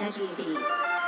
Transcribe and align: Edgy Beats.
Edgy 0.00 0.26
Beats. 0.34 0.99